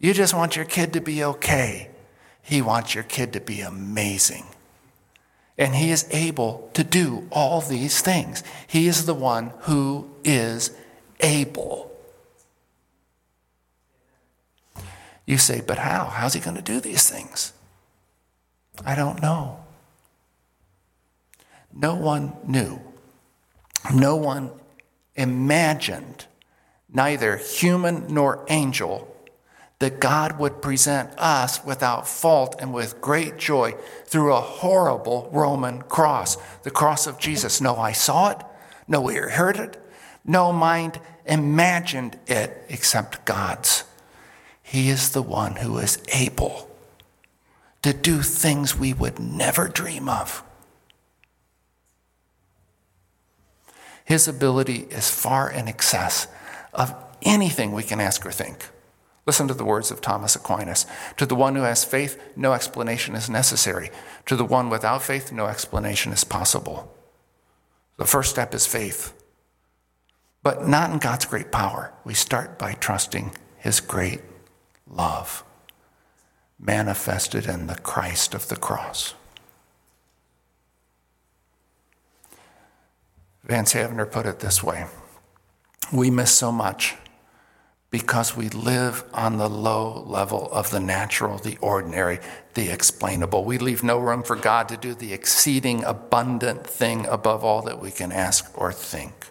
You 0.00 0.14
just 0.14 0.34
want 0.34 0.56
your 0.56 0.64
kid 0.64 0.92
to 0.94 1.00
be 1.00 1.22
okay. 1.22 1.90
He 2.42 2.60
wants 2.60 2.96
your 2.96 3.04
kid 3.04 3.32
to 3.34 3.40
be 3.40 3.60
amazing. 3.60 4.46
And 5.60 5.74
he 5.74 5.90
is 5.90 6.08
able 6.10 6.70
to 6.72 6.82
do 6.82 7.28
all 7.30 7.60
these 7.60 8.00
things. 8.00 8.42
He 8.66 8.88
is 8.88 9.04
the 9.04 9.14
one 9.14 9.52
who 9.60 10.10
is 10.24 10.74
able. 11.20 11.92
You 15.26 15.36
say, 15.36 15.60
but 15.64 15.76
how? 15.76 16.06
How's 16.06 16.32
he 16.32 16.40
going 16.40 16.56
to 16.56 16.62
do 16.62 16.80
these 16.80 17.08
things? 17.08 17.52
I 18.86 18.94
don't 18.94 19.20
know. 19.20 19.60
No 21.74 21.94
one 21.94 22.32
knew. 22.46 22.80
No 23.94 24.16
one 24.16 24.50
imagined, 25.14 26.24
neither 26.92 27.36
human 27.36 28.12
nor 28.12 28.46
angel, 28.48 29.14
that 29.80 29.98
God 29.98 30.38
would 30.38 30.60
present 30.62 31.10
us 31.18 31.64
without 31.64 32.06
fault 32.06 32.54
and 32.60 32.72
with 32.72 33.00
great 33.00 33.38
joy 33.38 33.74
through 34.04 34.34
a 34.34 34.40
horrible 34.40 35.28
Roman 35.32 35.82
cross, 35.82 36.36
the 36.62 36.70
cross 36.70 37.06
of 37.06 37.18
Jesus. 37.18 37.60
No 37.60 37.76
eye 37.76 37.92
saw 37.92 38.30
it, 38.30 38.42
no 38.86 39.10
ear 39.10 39.30
heard 39.30 39.56
it, 39.56 39.82
no 40.24 40.52
mind 40.52 41.00
imagined 41.24 42.18
it 42.26 42.62
except 42.68 43.24
God's. 43.24 43.84
He 44.62 44.90
is 44.90 45.10
the 45.10 45.22
one 45.22 45.56
who 45.56 45.78
is 45.78 46.00
able 46.12 46.70
to 47.82 47.94
do 47.94 48.20
things 48.20 48.76
we 48.76 48.92
would 48.92 49.18
never 49.18 49.66
dream 49.66 50.10
of. 50.10 50.44
His 54.04 54.28
ability 54.28 54.88
is 54.90 55.10
far 55.10 55.50
in 55.50 55.68
excess 55.68 56.26
of 56.74 56.94
anything 57.22 57.72
we 57.72 57.82
can 57.82 57.98
ask 57.98 58.26
or 58.26 58.32
think. 58.32 58.68
Listen 59.26 59.48
to 59.48 59.54
the 59.54 59.64
words 59.64 59.90
of 59.90 60.00
Thomas 60.00 60.34
Aquinas. 60.34 60.86
To 61.16 61.26
the 61.26 61.36
one 61.36 61.54
who 61.54 61.62
has 61.62 61.84
faith, 61.84 62.20
no 62.36 62.52
explanation 62.52 63.14
is 63.14 63.30
necessary. 63.30 63.90
To 64.26 64.36
the 64.36 64.44
one 64.44 64.70
without 64.70 65.02
faith, 65.02 65.30
no 65.30 65.46
explanation 65.46 66.12
is 66.12 66.24
possible. 66.24 66.94
The 67.96 68.06
first 68.06 68.30
step 68.30 68.54
is 68.54 68.66
faith, 68.66 69.12
but 70.42 70.66
not 70.66 70.90
in 70.90 70.98
God's 70.98 71.26
great 71.26 71.52
power. 71.52 71.92
We 72.04 72.14
start 72.14 72.58
by 72.58 72.72
trusting 72.72 73.36
his 73.58 73.80
great 73.80 74.22
love 74.88 75.44
manifested 76.60 77.46
in 77.46 77.66
the 77.66 77.76
Christ 77.76 78.34
of 78.34 78.48
the 78.48 78.56
cross. 78.56 79.14
Vance 83.44 83.72
Havner 83.72 84.10
put 84.10 84.26
it 84.26 84.40
this 84.40 84.62
way 84.62 84.86
We 85.92 86.10
miss 86.10 86.30
so 86.30 86.52
much 86.52 86.96
because 87.90 88.36
we 88.36 88.48
live 88.48 89.04
on 89.12 89.36
the 89.36 89.48
low 89.48 90.04
level 90.06 90.48
of 90.52 90.70
the 90.70 90.78
natural, 90.78 91.38
the 91.38 91.56
ordinary, 91.60 92.20
the 92.54 92.70
explainable. 92.70 93.44
We 93.44 93.58
leave 93.58 93.82
no 93.82 93.98
room 93.98 94.22
for 94.22 94.36
God 94.36 94.68
to 94.68 94.76
do 94.76 94.94
the 94.94 95.12
exceeding 95.12 95.82
abundant 95.84 96.66
thing 96.66 97.06
above 97.06 97.44
all 97.44 97.62
that 97.62 97.80
we 97.80 97.90
can 97.90 98.12
ask 98.12 98.50
or 98.56 98.72
think. 98.72 99.26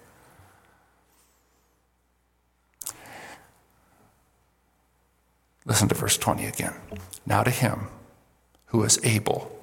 Listen 5.65 5.87
to 5.87 5.95
verse 5.95 6.17
20 6.17 6.45
again. 6.45 6.73
Now 7.25 7.43
to 7.43 7.51
him 7.51 7.87
who 8.67 8.83
is 8.83 8.99
able 9.03 9.55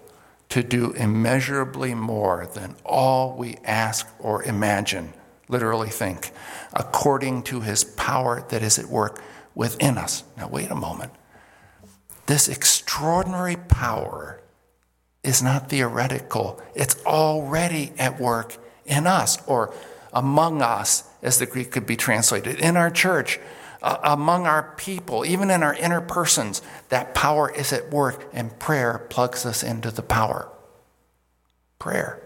to 0.49 0.63
do 0.63 0.93
immeasurably 0.93 1.95
more 1.95 2.49
than 2.55 2.77
all 2.85 3.37
we 3.37 3.57
ask 3.65 4.07
or 4.21 4.43
imagine, 4.45 5.13
literally 5.49 5.89
think, 5.89 6.33
according 6.73 7.43
to 7.45 7.61
his 7.61 7.85
power 7.85 8.45
that 8.49 8.63
is 8.63 8.79
at 8.79 8.87
work 8.87 9.23
within 9.55 9.99
us. 9.99 10.25
Now, 10.37 10.49
wait 10.49 10.71
a 10.71 10.75
moment. 10.75 11.13
This 12.27 12.49
extraordinary 12.49 13.57
power 13.57 14.41
is 15.23 15.43
not 15.43 15.69
theoretical, 15.69 16.61
it's 16.75 17.05
already 17.05 17.93
at 17.99 18.21
work 18.21 18.57
in 18.85 19.07
us 19.07 19.39
or 19.47 19.75
among 20.13 20.63
us, 20.63 21.05
as 21.23 21.39
the 21.39 21.47
Greek 21.47 21.71
could 21.71 21.87
be 21.87 21.97
translated, 21.97 22.59
in 22.61 22.77
our 22.77 22.91
church 22.91 23.39
uh, 23.83 23.99
among 24.03 24.47
our 24.47 24.75
people, 24.77 25.25
even 25.25 25.51
in 25.51 25.63
our 25.63 25.75
inner 25.75 26.01
persons, 26.01 26.63
that 26.89 27.15
power 27.15 27.51
is 27.51 27.73
at 27.73 27.91
work, 27.91 28.29
and 28.33 28.59
prayer 28.59 29.07
plugs 29.11 29.45
us 29.45 29.63
into 29.63 29.91
the 29.91 30.03
power. 30.03 30.49
Prayer. 31.79 32.26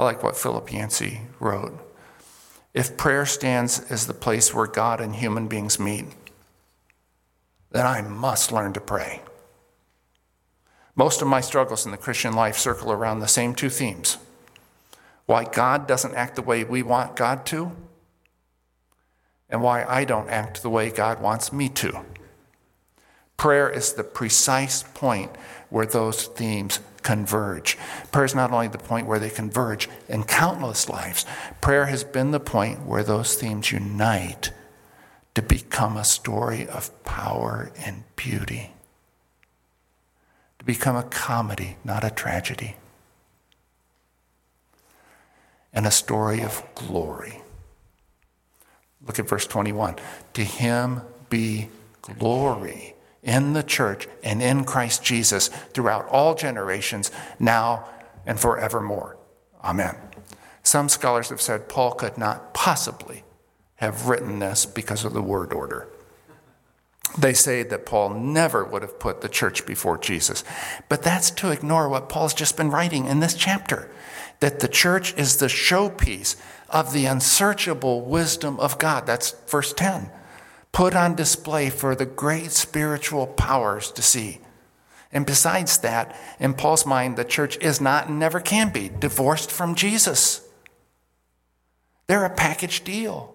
I 0.00 0.04
like 0.04 0.22
what 0.22 0.34
Philip 0.34 0.72
Yancey 0.72 1.20
wrote. 1.40 1.78
If 2.72 2.96
prayer 2.96 3.26
stands 3.26 3.80
as 3.90 4.06
the 4.06 4.14
place 4.14 4.54
where 4.54 4.66
God 4.66 4.98
and 4.98 5.14
human 5.14 5.46
beings 5.46 5.78
meet, 5.78 6.06
then 7.70 7.84
I 7.84 8.00
must 8.00 8.50
learn 8.50 8.72
to 8.72 8.80
pray. 8.80 9.20
Most 10.96 11.20
of 11.20 11.28
my 11.28 11.42
struggles 11.42 11.84
in 11.84 11.92
the 11.92 11.98
Christian 11.98 12.32
life 12.32 12.56
circle 12.56 12.90
around 12.90 13.20
the 13.20 13.28
same 13.28 13.54
two 13.54 13.68
themes 13.68 14.16
why 15.26 15.44
God 15.44 15.86
doesn't 15.86 16.14
act 16.14 16.34
the 16.34 16.42
way 16.42 16.64
we 16.64 16.82
want 16.82 17.14
God 17.14 17.44
to, 17.46 17.70
and 19.50 19.62
why 19.62 19.84
I 19.84 20.04
don't 20.04 20.30
act 20.30 20.62
the 20.62 20.70
way 20.70 20.90
God 20.90 21.20
wants 21.20 21.52
me 21.52 21.68
to. 21.68 22.00
Prayer 23.36 23.68
is 23.68 23.92
the 23.92 24.02
precise 24.02 24.82
point 24.82 25.30
where 25.68 25.86
those 25.86 26.26
themes 26.26 26.80
converge. 27.02 27.78
Prayer 28.12 28.24
is 28.24 28.34
not 28.34 28.52
only 28.52 28.68
the 28.68 28.78
point 28.78 29.06
where 29.06 29.18
they 29.18 29.30
converge 29.30 29.88
in 30.08 30.24
countless 30.24 30.88
lives, 30.88 31.24
prayer 31.60 31.86
has 31.86 32.04
been 32.04 32.30
the 32.30 32.40
point 32.40 32.86
where 32.86 33.02
those 33.02 33.34
themes 33.34 33.72
unite 33.72 34.52
to 35.34 35.42
become 35.42 35.96
a 35.96 36.04
story 36.04 36.66
of 36.66 37.04
power 37.04 37.70
and 37.84 38.04
beauty, 38.16 38.72
to 40.58 40.64
become 40.64 40.96
a 40.96 41.04
comedy, 41.04 41.76
not 41.84 42.04
a 42.04 42.10
tragedy, 42.10 42.76
and 45.72 45.86
a 45.86 45.90
story 45.90 46.42
of 46.42 46.62
glory. 46.74 47.42
Look 49.06 49.18
at 49.18 49.28
verse 49.28 49.46
21. 49.46 49.96
To 50.34 50.44
him 50.44 51.02
be 51.30 51.68
glory 52.02 52.94
in 53.22 53.52
the 53.52 53.62
church 53.62 54.08
and 54.22 54.42
in 54.42 54.64
Christ 54.64 55.02
Jesus 55.04 55.48
throughout 55.72 56.08
all 56.08 56.34
generations, 56.34 57.10
now 57.38 57.86
and 58.26 58.38
forevermore. 58.38 59.18
Amen. 59.62 59.96
Some 60.62 60.88
scholars 60.88 61.30
have 61.30 61.40
said 61.40 61.68
Paul 61.68 61.92
could 61.92 62.16
not 62.18 62.54
possibly 62.54 63.24
have 63.76 64.08
written 64.08 64.38
this 64.38 64.66
because 64.66 65.04
of 65.04 65.12
the 65.12 65.22
word 65.22 65.52
order. 65.52 65.88
They 67.18 67.32
say 67.32 67.62
that 67.64 67.86
Paul 67.86 68.10
never 68.10 68.64
would 68.64 68.82
have 68.82 69.00
put 69.00 69.20
the 69.20 69.28
church 69.28 69.66
before 69.66 69.98
Jesus. 69.98 70.44
But 70.88 71.02
that's 71.02 71.30
to 71.32 71.50
ignore 71.50 71.88
what 71.88 72.08
Paul's 72.08 72.34
just 72.34 72.56
been 72.56 72.70
writing 72.70 73.06
in 73.06 73.20
this 73.20 73.34
chapter 73.34 73.90
that 74.38 74.60
the 74.60 74.68
church 74.68 75.12
is 75.18 75.36
the 75.36 75.46
showpiece 75.46 76.34
of 76.70 76.94
the 76.94 77.04
unsearchable 77.04 78.00
wisdom 78.00 78.58
of 78.58 78.78
God. 78.78 79.06
That's 79.06 79.32
verse 79.46 79.72
10 79.74 80.10
put 80.72 80.94
on 80.94 81.14
display 81.14 81.70
for 81.70 81.94
the 81.94 82.06
great 82.06 82.52
spiritual 82.52 83.26
powers 83.26 83.90
to 83.92 84.02
see. 84.02 84.40
And 85.12 85.26
besides 85.26 85.78
that, 85.78 86.16
in 86.38 86.54
Paul's 86.54 86.86
mind, 86.86 87.16
the 87.16 87.24
church 87.24 87.58
is 87.58 87.80
not 87.80 88.08
and 88.08 88.18
never 88.18 88.40
can 88.40 88.72
be 88.72 88.88
divorced 88.88 89.50
from 89.50 89.74
Jesus. 89.74 90.46
They're 92.06 92.24
a 92.24 92.30
package 92.30 92.84
deal. 92.84 93.34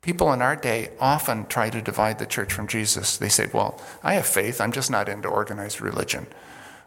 People 0.00 0.32
in 0.32 0.42
our 0.42 0.56
day 0.56 0.90
often 1.00 1.46
try 1.46 1.70
to 1.70 1.80
divide 1.80 2.18
the 2.18 2.26
church 2.26 2.52
from 2.52 2.66
Jesus. 2.66 3.16
They 3.16 3.30
say, 3.30 3.48
Well, 3.52 3.80
I 4.02 4.14
have 4.14 4.26
faith, 4.26 4.60
I'm 4.60 4.72
just 4.72 4.90
not 4.90 5.08
into 5.08 5.28
organized 5.28 5.80
religion. 5.80 6.26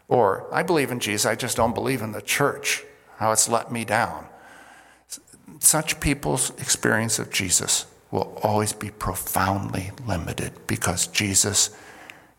Or, 0.08 0.46
I 0.52 0.62
believe 0.62 0.90
in 0.90 1.00
Jesus, 1.00 1.26
I 1.26 1.34
just 1.34 1.56
don't 1.56 1.74
believe 1.74 2.00
in 2.00 2.12
the 2.12 2.22
church, 2.22 2.84
how 3.16 3.32
it's 3.32 3.48
let 3.48 3.70
me 3.70 3.84
down. 3.84 4.26
Such 5.58 6.00
people's 6.00 6.50
experience 6.60 7.18
of 7.18 7.30
Jesus 7.30 7.86
will 8.10 8.38
always 8.42 8.72
be 8.72 8.90
profoundly 8.90 9.90
limited 10.06 10.52
because 10.66 11.06
Jesus 11.06 11.70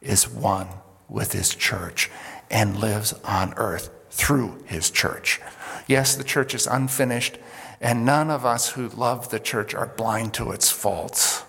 is 0.02 0.28
one 0.28 0.68
with 1.08 1.34
his 1.34 1.54
church 1.54 2.10
and 2.50 2.80
lives 2.80 3.14
on 3.24 3.54
earth 3.58 3.90
through 4.10 4.64
his 4.66 4.90
church. 4.90 5.40
Yes, 5.88 6.16
the 6.16 6.24
church 6.24 6.54
is 6.54 6.68
unfinished, 6.68 7.38
and 7.82 8.06
none 8.06 8.30
of 8.30 8.46
us 8.46 8.72
who 8.72 8.90
love 8.90 9.30
the 9.30 9.40
church 9.40 9.74
are 9.74 9.88
blind 9.88 10.34
to 10.36 10.52
its 10.52 10.70
faults. 10.70 11.44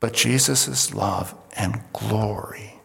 But 0.00 0.14
Jesus' 0.14 0.94
love 0.94 1.34
and 1.56 1.82
glory 1.92 2.80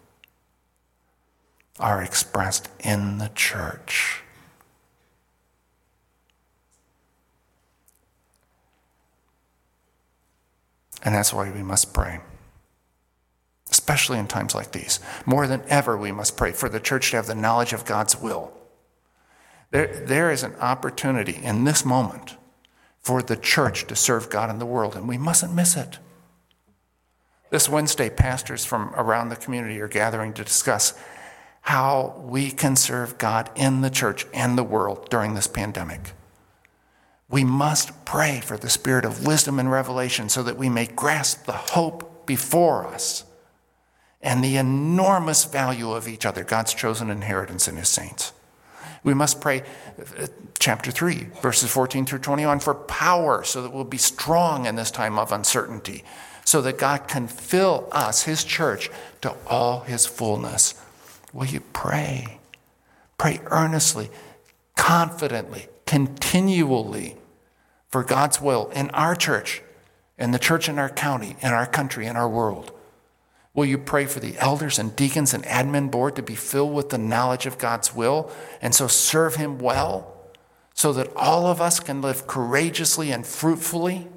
are 1.79 2.01
expressed 2.01 2.69
in 2.79 3.17
the 3.17 3.31
church. 3.33 4.21
And 11.05 11.13
that's 11.13 11.31
why 11.31 11.51
we 11.51 11.61
must 11.61 11.93
pray, 11.93 12.19
especially 13.69 14.17
in 14.17 14.27
times 14.27 14.55
like 14.55 14.71
these. 14.71 14.99
More 15.25 15.45
than 15.45 15.61
ever, 15.67 15.95
we 15.95 16.11
must 16.11 16.35
pray 16.35 16.51
for 16.51 16.67
the 16.67 16.79
church 16.79 17.11
to 17.11 17.17
have 17.17 17.27
the 17.27 17.35
knowledge 17.35 17.73
of 17.73 17.85
God's 17.85 18.19
will. 18.19 18.51
There, 19.69 19.87
there 20.05 20.31
is 20.31 20.41
an 20.41 20.55
opportunity 20.55 21.39
in 21.43 21.63
this 21.63 21.85
moment 21.85 22.37
for 22.99 23.21
the 23.21 23.35
church 23.35 23.85
to 23.85 23.95
serve 23.95 24.31
God 24.31 24.49
in 24.49 24.57
the 24.57 24.65
world, 24.65 24.95
and 24.95 25.07
we 25.07 25.19
mustn't 25.19 25.53
miss 25.53 25.77
it. 25.77 25.99
This 27.51 27.69
Wednesday, 27.69 28.09
pastors 28.09 28.65
from 28.65 28.91
around 28.95 29.29
the 29.29 29.35
community 29.35 29.79
are 29.79 29.87
gathering 29.87 30.33
to 30.33 30.43
discuss 30.43 30.97
how 31.61 32.19
we 32.25 32.49
can 32.49 32.75
serve 32.75 33.19
God 33.19 33.51
in 33.55 33.81
the 33.81 33.91
church 33.91 34.25
and 34.33 34.57
the 34.57 34.63
world 34.63 35.07
during 35.11 35.35
this 35.35 35.47
pandemic. 35.47 36.13
We 37.29 37.43
must 37.43 38.05
pray 38.05 38.39
for 38.39 38.57
the 38.57 38.69
spirit 38.69 39.05
of 39.05 39.25
wisdom 39.25 39.59
and 39.59 39.71
revelation 39.71 40.29
so 40.29 40.43
that 40.43 40.57
we 40.57 40.69
may 40.69 40.85
grasp 40.85 41.45
the 41.45 41.53
hope 41.53 42.25
before 42.25 42.87
us 42.87 43.23
and 44.21 44.43
the 44.43 44.57
enormous 44.57 45.45
value 45.45 45.91
of 45.91 46.07
each 46.07 46.25
other, 46.25 46.43
God's 46.43 46.73
chosen 46.73 47.09
inheritance 47.09 47.67
in 47.67 47.75
his 47.75 47.89
saints. 47.89 48.33
We 49.03 49.13
must 49.13 49.39
pray, 49.39 49.61
uh, 49.99 50.27
chapter 50.57 50.89
3, 50.89 51.27
verses 51.43 51.69
14 51.69 52.07
through 52.07 52.19
21, 52.19 52.59
for 52.59 52.73
power 52.73 53.43
so 53.43 53.61
that 53.61 53.71
we'll 53.71 53.83
be 53.83 53.99
strong 53.99 54.65
in 54.65 54.75
this 54.75 54.89
time 54.89 55.19
of 55.19 55.31
uncertainty, 55.31 56.03
so 56.43 56.59
that 56.63 56.79
God 56.79 57.07
can 57.07 57.27
fill 57.27 57.87
us, 57.91 58.23
his 58.23 58.43
church, 58.43 58.89
to 59.21 59.35
all 59.45 59.81
his 59.81 60.07
fullness. 60.07 60.73
Will 61.31 61.45
you 61.45 61.59
pray? 61.59 62.39
Pray 63.19 63.41
earnestly, 63.45 64.09
confidently, 64.75 65.67
continually 65.85 67.15
for 67.87 68.03
God's 68.03 68.41
will 68.41 68.69
in 68.71 68.89
our 68.91 69.15
church, 69.15 69.61
in 70.17 70.31
the 70.31 70.39
church 70.39 70.67
in 70.67 70.79
our 70.79 70.89
county, 70.89 71.35
in 71.41 71.53
our 71.53 71.65
country, 71.65 72.05
in 72.05 72.15
our 72.15 72.27
world. 72.27 72.71
Will 73.53 73.65
you 73.65 73.77
pray 73.77 74.05
for 74.05 74.19
the 74.19 74.37
elders 74.37 74.77
and 74.77 74.95
deacons 74.95 75.33
and 75.33 75.45
admin 75.45 75.89
board 75.89 76.17
to 76.17 76.21
be 76.21 76.35
filled 76.35 76.73
with 76.73 76.89
the 76.89 76.97
knowledge 76.97 77.45
of 77.45 77.57
God's 77.57 77.95
will 77.95 78.29
and 78.61 78.75
so 78.75 78.87
serve 78.87 79.35
Him 79.35 79.59
well 79.59 80.13
so 80.73 80.91
that 80.91 81.15
all 81.15 81.47
of 81.47 81.61
us 81.61 81.79
can 81.79 82.01
live 82.01 82.27
courageously 82.27 83.11
and 83.11 83.25
fruitfully? 83.25 84.09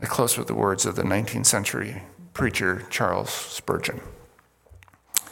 I 0.00 0.06
close 0.06 0.38
with 0.38 0.46
the 0.46 0.54
words 0.54 0.86
of 0.86 0.96
the 0.96 1.02
19th 1.02 1.46
century 1.46 2.02
preacher 2.32 2.86
Charles 2.88 3.30
Spurgeon. 3.30 4.00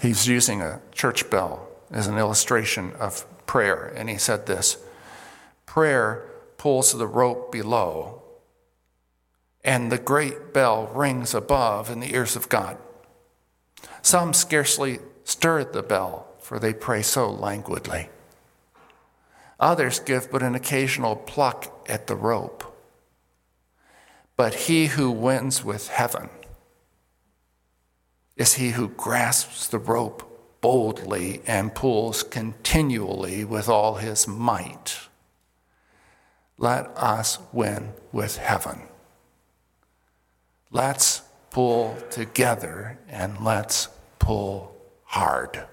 He's 0.01 0.29
using 0.29 0.61
a 0.61 0.81
church 0.93 1.31
bell 1.31 1.72
as 1.93 2.07
an 2.07 2.19
illustration 2.19 2.93
of 2.99 3.27
prayer. 3.47 3.93
And 3.95 4.09
he 4.09 4.17
said 4.17 4.47
this 4.47 4.79
Prayer 5.67 6.29
pulls 6.57 6.93
the 6.93 7.07
rope 7.07 7.53
below, 7.53 8.23
and 9.63 9.93
the 9.93 9.99
great 9.99 10.53
bell 10.53 10.91
rings 10.95 11.35
above 11.35 11.91
in 11.91 12.01
the 12.01 12.15
ears 12.15 12.35
of 12.35 12.49
God. 12.49 12.79
Some 14.01 14.33
scarcely 14.33 14.99
stir 15.25 15.65
the 15.65 15.83
bell, 15.83 16.27
for 16.41 16.59
they 16.59 16.73
pray 16.73 17.03
so 17.03 17.31
languidly. 17.31 18.09
Others 19.61 20.01
give 20.01 20.31
but 20.31 20.43
an 20.43 20.57
occasional 20.57 21.15
pluck 21.15 21.87
at 21.89 22.09
the 22.09 22.17
rope. 22.17 22.65
But 24.37 24.55
he 24.55 24.87
who 24.87 25.11
wins 25.11 25.65
with 25.65 25.89
heaven 25.89 26.31
is 28.37 28.55
he 28.55 28.71
who 28.71 28.89
grasps 28.89 29.69
the 29.69 29.79
rope 29.79 30.32
boldly 30.63 31.43
and 31.47 31.75
pulls 31.75 32.23
continually 32.23 33.45
with 33.45 33.69
all 33.69 33.97
his 33.97 34.27
might. 34.27 35.01
Let 36.57 36.87
us 36.97 37.39
win 37.53 37.93
with 38.13 38.39
heaven. 38.39 38.83
Let's 40.71 41.23
pull 41.51 41.99
together 42.11 42.99
and 43.09 43.45
let's 43.45 43.89
pull 44.19 44.75
hard. 45.05 45.67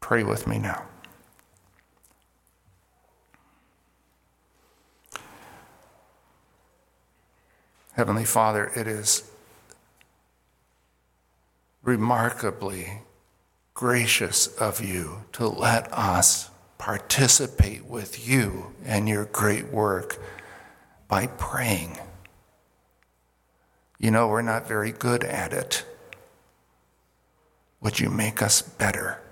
Pray 0.00 0.22
with 0.22 0.46
me 0.46 0.58
now. 0.58 0.84
Heavenly 7.94 8.24
Father, 8.24 8.70
it 8.76 8.86
is 8.86 9.28
remarkably 11.88 13.00
gracious 13.72 14.46
of 14.58 14.84
you 14.84 15.24
to 15.32 15.48
let 15.48 15.90
us 15.90 16.50
participate 16.76 17.82
with 17.86 18.28
you 18.28 18.74
and 18.84 19.08
your 19.08 19.24
great 19.24 19.68
work 19.68 20.20
by 21.08 21.26
praying. 21.26 21.98
You 23.98 24.10
know, 24.10 24.28
we're 24.28 24.42
not 24.42 24.68
very 24.68 24.92
good 24.92 25.24
at 25.24 25.54
it. 25.54 25.86
Would 27.80 27.98
you 27.98 28.10
make 28.10 28.42
us 28.42 28.60
better? 28.60 29.22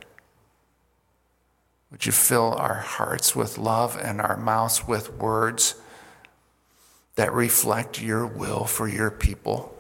Would 1.91 2.07
you 2.07 2.13
fill 2.13 2.55
our 2.55 2.77
hearts 2.77 3.37
with 3.37 3.59
love 3.59 3.99
and 4.01 4.19
our 4.19 4.39
mouths 4.39 4.89
with 4.89 5.13
words 5.13 5.75
that 7.17 7.35
reflect 7.35 8.01
your 8.01 8.27
will 8.27 8.65
for 8.65 8.89
your 8.89 9.11
people? 9.11 9.77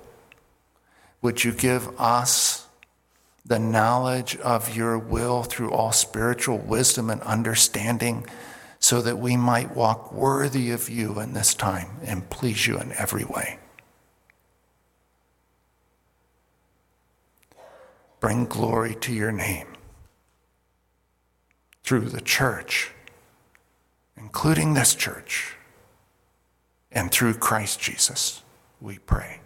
Would 1.22 1.42
you 1.42 1.52
give 1.52 1.88
us 1.98 2.65
the 3.46 3.58
knowledge 3.60 4.36
of 4.38 4.76
your 4.76 4.98
will 4.98 5.44
through 5.44 5.70
all 5.70 5.92
spiritual 5.92 6.58
wisdom 6.58 7.08
and 7.10 7.22
understanding, 7.22 8.26
so 8.80 9.00
that 9.00 9.18
we 9.18 9.36
might 9.36 9.74
walk 9.74 10.12
worthy 10.12 10.72
of 10.72 10.90
you 10.90 11.20
in 11.20 11.32
this 11.32 11.54
time 11.54 11.98
and 12.04 12.28
please 12.28 12.66
you 12.66 12.78
in 12.78 12.92
every 12.92 13.24
way. 13.24 13.58
Bring 18.18 18.46
glory 18.46 18.96
to 18.96 19.12
your 19.12 19.30
name 19.32 19.68
through 21.84 22.08
the 22.08 22.20
church, 22.20 22.90
including 24.16 24.74
this 24.74 24.94
church, 24.94 25.54
and 26.90 27.12
through 27.12 27.34
Christ 27.34 27.78
Jesus, 27.78 28.42
we 28.80 28.98
pray. 28.98 29.40